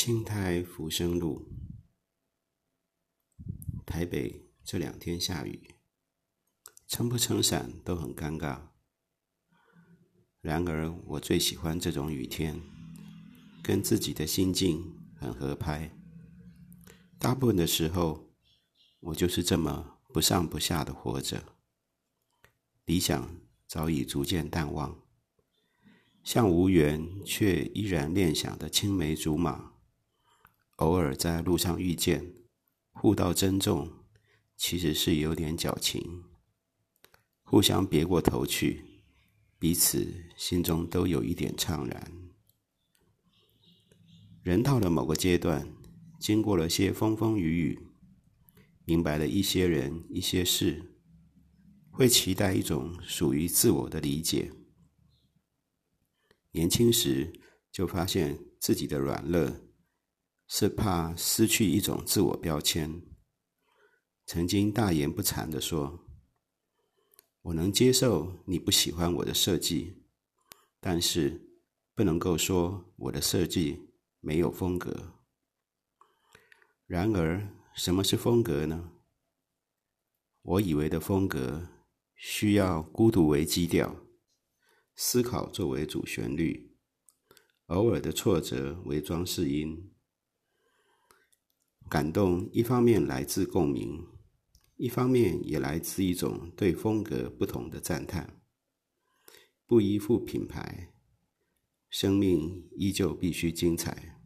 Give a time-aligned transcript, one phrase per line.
[0.00, 1.48] 青苔浮生路，
[3.84, 5.74] 台北这两天下雨，
[6.86, 8.68] 撑不撑伞都很尴尬。
[10.40, 12.60] 然而，我最喜欢这种雨天，
[13.60, 15.90] 跟自己的心境很合拍。
[17.18, 18.32] 大部分的时候，
[19.00, 21.42] 我就是这么不上不下的活着。
[22.84, 23.36] 理想
[23.66, 25.02] 早已逐渐淡忘，
[26.22, 29.72] 像无缘却依然念想的青梅竹马，
[30.78, 32.34] 偶尔在路上遇见，
[32.92, 34.04] 互道珍重，
[34.56, 36.22] 其实是有点矫情。
[37.42, 38.84] 互相别过头去，
[39.58, 42.12] 彼此心中都有一点怅然。
[44.42, 45.74] 人到了某个阶段，
[46.20, 47.88] 经过了些风风雨雨，
[48.84, 50.94] 明白了一些人、一些事。
[51.90, 54.52] 会期待一种属于自我的理解。
[56.52, 57.32] 年轻时
[57.72, 59.67] 就发现自己的软弱，
[60.48, 63.02] 是怕失去一种自我标签。
[64.26, 66.04] 曾经大言不惭地说
[67.42, 70.02] ：“我能接受你不喜欢我的设计，
[70.80, 71.60] 但是
[71.94, 75.14] 不能够说我的设计没有风格。”
[76.86, 78.90] 然而，什么是风格呢？
[80.42, 81.68] 我以为的风格。
[82.20, 84.04] 需要孤独为基调，
[84.96, 86.76] 思考作为主旋律，
[87.66, 89.94] 偶尔的挫折为装饰音。
[91.88, 94.06] 感动一方面来自共鸣，
[94.76, 98.40] 一方面也来自一种对风格不同的赞叹。
[99.66, 100.92] 不依附品牌，
[101.88, 104.20] 生命依旧必须精彩。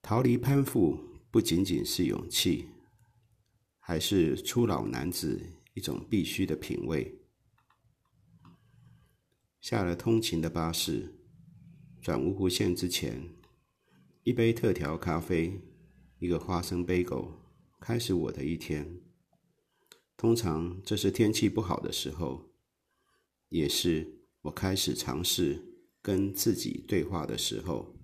[0.00, 2.68] 逃离攀附不仅仅是勇气。
[3.88, 5.40] 还是初老男子
[5.74, 7.20] 一种必须的品味。
[9.60, 11.20] 下了通勤的巴士，
[12.02, 13.30] 转芜湖线之前，
[14.26, 15.62] 一杯特调咖啡，
[16.18, 17.32] 一个花生杯狗，
[17.78, 19.00] 开始我的一天。
[20.16, 22.50] 通常这是天气不好的时候，
[23.50, 25.62] 也是我开始尝试
[26.02, 27.94] 跟自己对话的时候。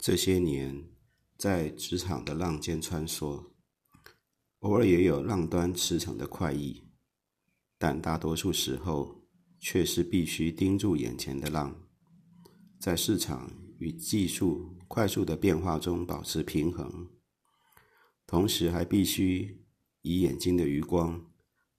[0.00, 0.90] 这些年。
[1.38, 3.50] 在职场的浪尖穿梭，
[4.60, 6.88] 偶尔也有浪端驰骋的快意，
[7.76, 9.28] 但大多数时候
[9.60, 11.85] 却是必须盯住眼前的浪，
[12.78, 17.08] 在市场与技术快速的变化中保持平衡，
[18.26, 19.64] 同时还必须
[20.02, 21.26] 以眼睛的余光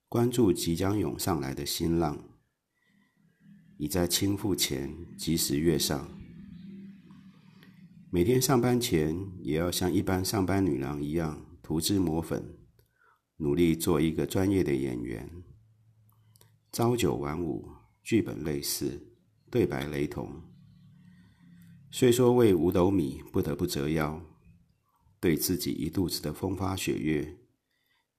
[0.09, 2.17] 关注即将涌上来的新浪，
[3.77, 6.09] 已在倾覆前及时跃上。
[8.09, 12.57] 每天上班前，也要像一般上班女郎一样涂脂抹粉，
[13.37, 15.29] 努力做一个专业的演员。
[16.71, 17.69] 朝九晚五，
[18.03, 19.13] 剧本类似，
[19.51, 20.41] 对白雷同。
[21.89, 24.21] 虽说为五斗米不得不折腰，
[25.19, 27.37] 对自己一肚子的风花雪月，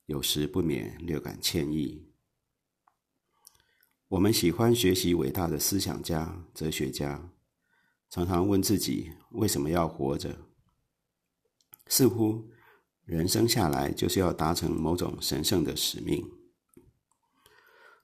[0.07, 2.07] 有时不免略感歉意。
[4.09, 7.31] 我们喜欢学习伟大的思想家、哲学家。
[8.11, 10.35] 常常问自己为什么要活着？
[11.89, 12.51] 似乎
[13.05, 16.27] 人生下来就是要达成某种神圣的使命。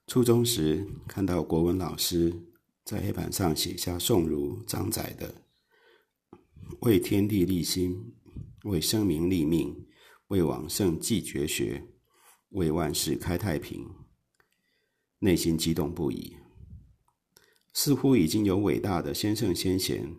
[0.06, 2.34] 初中时看到国文老师
[2.84, 5.34] 在黑板上写下宋儒张载的
[6.80, 8.14] “为天地立心，
[8.64, 9.86] 为生民立命，
[10.28, 11.88] 为往圣继绝学，
[12.50, 13.88] 为万世开太平”，
[15.20, 16.36] 内心激动不已。
[17.72, 20.14] 似乎已经有伟大的先圣先贤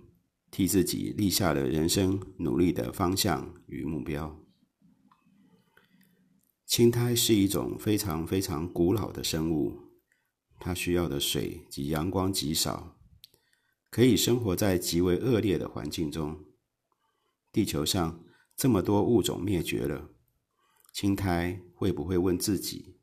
[0.52, 4.42] 替自己立下了人生努力的方向与目标。
[6.66, 9.80] 青苔是一种非常非常古老的生物，
[10.60, 12.95] 它需要的水及阳光极少，
[13.96, 16.44] 可以生活在极为恶劣的环境中。
[17.54, 20.10] 地球上这么多物种灭绝了，
[20.92, 22.98] 青苔会不会问自己，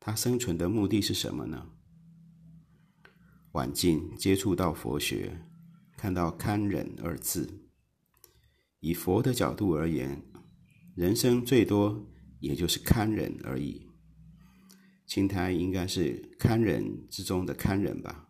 [0.00, 1.70] 它生存的目的是什么呢？
[3.52, 5.40] 晚近接触到佛学，
[5.96, 7.68] 看到“堪忍”二字。
[8.80, 10.20] 以佛的角度而言，
[10.96, 12.10] 人生最多
[12.40, 13.88] 也就是堪忍而已。
[15.06, 18.27] 青苔应该是堪忍之中的堪忍吧。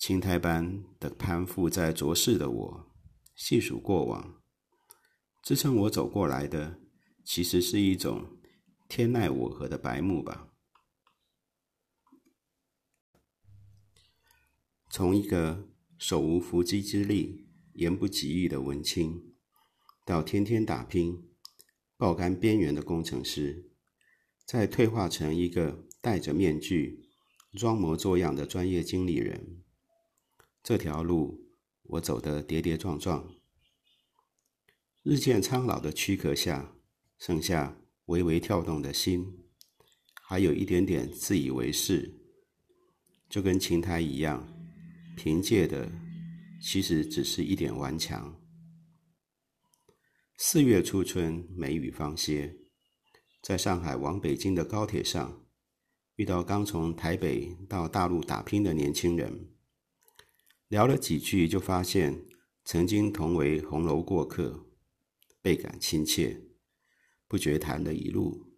[0.00, 2.90] 青苔般的攀附在浊世的我，
[3.36, 4.40] 细数过往，
[5.44, 6.80] 支撑我走过来的，
[7.22, 8.40] 其实是一种
[8.88, 10.48] 天奈我何的白目吧。
[14.88, 15.68] 从一个
[15.98, 19.34] 手无缚鸡之力、言不及义的文青，
[20.06, 21.28] 到天天打拼、
[21.98, 23.70] 爆肝边缘的工程师，
[24.46, 27.06] 再退化成一个戴着面具、
[27.52, 29.62] 装模作样的专业经理人，
[30.62, 31.50] 这条路
[31.84, 33.34] 我走得跌跌撞撞，
[35.02, 36.76] 日渐苍老的躯壳下，
[37.18, 39.26] 剩下微微跳动的心，
[40.22, 42.14] 还有一点点自以为是，
[43.28, 44.46] 就跟琴台一样，
[45.16, 45.90] 凭借的
[46.62, 48.38] 其实只是一点顽强。
[50.36, 52.54] 四月初春，梅雨方歇，
[53.42, 55.46] 在上海往北京的高铁上，
[56.16, 59.50] 遇到刚从台北到大陆打拼的年轻人，
[60.70, 62.24] 聊了几句，就发现
[62.64, 64.66] 曾经同为红楼过客，
[65.42, 66.44] 倍感亲切，
[67.26, 68.54] 不觉谈了一路。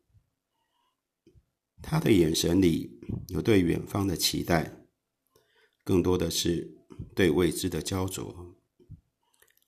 [1.81, 4.85] 他的眼神里有对远方的期待，
[5.83, 6.77] 更多的是
[7.15, 8.55] 对未知的焦灼。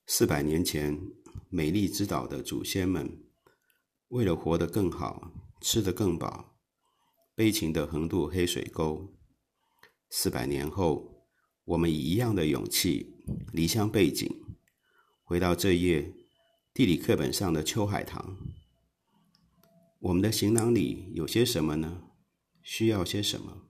[0.06, 1.00] 四百年前，
[1.48, 3.24] 美丽之岛的祖先们，
[4.08, 5.32] 为了活得更好，
[5.62, 6.58] 吃得更饱，
[7.34, 9.16] 悲情地横渡黑水沟。
[10.10, 11.13] 四百年后，
[11.64, 13.14] 我们以一样的勇气，
[13.52, 14.30] 离乡背井，
[15.22, 16.12] 回到这页
[16.74, 18.36] 地理课本上的秋海棠。
[20.00, 22.02] 我们的行囊里有些什么呢？
[22.62, 23.62] 需要些什么？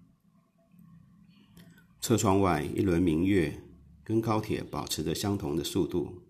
[2.01, 3.63] 车窗外一轮明月，
[4.03, 6.25] 跟高铁保持着相同的速度。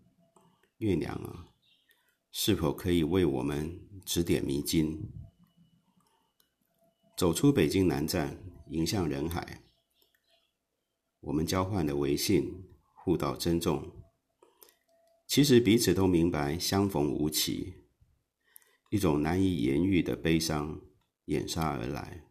[0.78, 1.46] 月亮啊，
[2.30, 5.10] 是否可以为我们指点迷津？
[7.16, 8.38] 走出北京南站，
[8.68, 9.63] 迎向人海。
[11.24, 13.90] 我们交换了微信，互道珍重。
[15.26, 17.74] 其实彼此都明白，相逢无期。
[18.90, 20.80] 一种难以言喻的悲伤
[21.24, 22.24] 掩杀而来。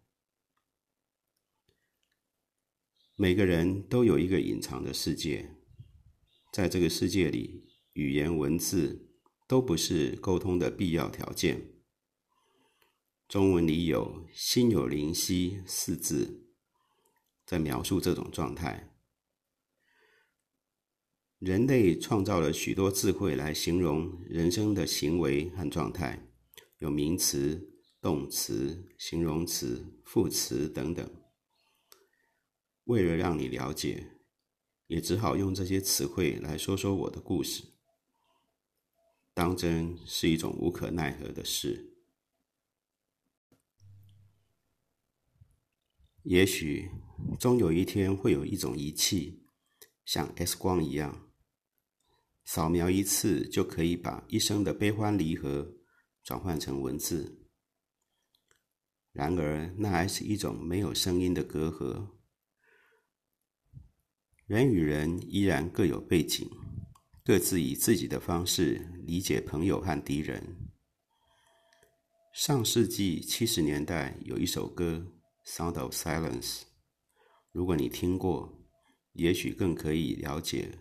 [3.15, 5.55] 每个人都有一个隐藏的世界，
[6.51, 9.09] 在这个世界里，语言文字
[9.47, 11.73] 都不是沟通的必要条件。
[13.27, 16.42] 中文里有“心有灵犀”四字，
[17.45, 18.89] 在描述这种状态。
[21.39, 26.29] 人类创造了许多智慧来形容人生的行为和状态。
[26.79, 31.23] 有名词、动词、形容词、副词等等。
[32.83, 34.17] 为了让你了解，
[34.87, 37.63] 也只好用这些词汇来说说我的故事。
[39.33, 41.95] 当真是一种无可奈何的事。
[46.23, 46.91] 也许
[47.39, 49.45] 终有一天会有一种仪器，
[50.05, 51.31] 像 X 光一样，
[52.45, 55.73] 扫描一次就可以把一生的悲欢离合。
[56.25, 57.49] 转换成文字，
[59.11, 62.11] 然而那还是一种没有声音的隔阂。
[64.45, 66.49] 人与人依然各有背景，
[67.25, 70.71] 各自以自己的方式理解朋友和敌人。
[72.33, 75.05] 上世纪七十年代有一首歌
[75.45, 76.61] 《Sound of Silence》，
[77.53, 78.51] 如果你听过，
[79.13, 80.71] 也许更可以了解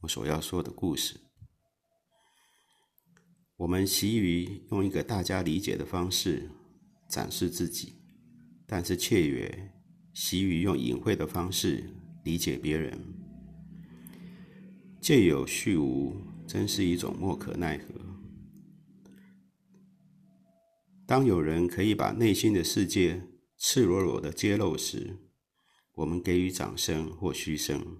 [0.00, 1.20] 我所要说的故事。
[3.58, 6.50] 我们习于用一个大家理解的方式
[7.06, 8.00] 展示自己，
[8.66, 9.72] 但是却也
[10.14, 11.84] 习于用隐晦的方式
[12.24, 12.98] 理解别人。
[15.02, 17.84] 借有虚无，真是一种莫可奈何。
[21.06, 23.22] 当有人可以把内心的世界
[23.58, 25.14] 赤裸裸地揭露时，
[25.94, 27.98] 我们给予掌声或嘘声。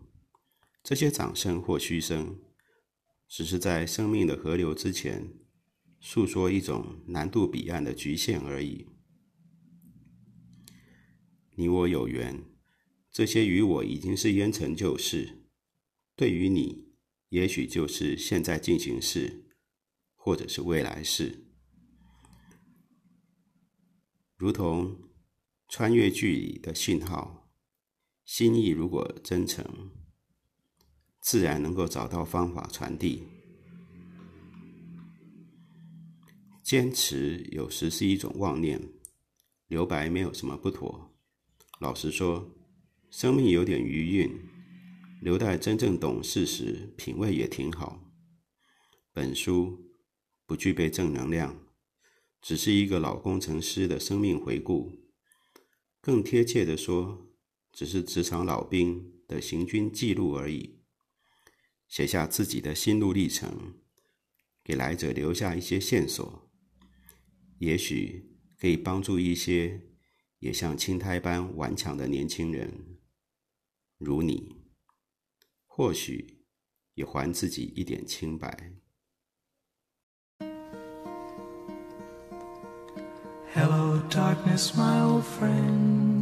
[0.82, 2.40] 这些掌声或嘘声，
[3.28, 5.34] 只是在生命的河流之前。
[6.04, 8.88] 诉说一种难度彼岸的局限而已。
[11.54, 12.44] 你我有缘，
[13.08, 15.46] 这些与我已经是烟尘旧事，
[16.16, 16.88] 对于你，
[17.28, 19.46] 也许就是现在进行式，
[20.16, 21.46] 或者是未来式。
[24.36, 25.08] 如同
[25.68, 27.41] 穿越距离的讯号，
[28.34, 29.62] 心意如果真诚，
[31.20, 33.24] 自然能够找到方法传递。
[36.62, 38.80] 坚持有时是一种妄念，
[39.66, 41.14] 留白没有什么不妥。
[41.78, 42.50] 老实说，
[43.10, 44.34] 生命有点余韵，
[45.20, 48.02] 留待真正懂事时品味也挺好。
[49.12, 49.92] 本书
[50.46, 51.66] 不具备正能量，
[52.40, 54.90] 只是一个老工程师的生命回顾。
[56.00, 57.28] 更贴切地说，
[57.72, 60.78] 只是职场老兵的行军记录而已。
[61.88, 63.74] 写下自己的心路历程，
[64.62, 66.50] 给来者留下一些线索。
[67.58, 69.80] 也许可以帮助一些
[70.38, 72.98] 也像青苔般顽强的年轻人，
[73.98, 74.56] 如你，
[75.66, 76.44] 或许
[76.94, 78.72] 也还自己一点清白。
[83.54, 86.21] Hello, darkness, my old friend.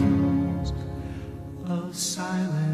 [1.67, 2.72] of silence.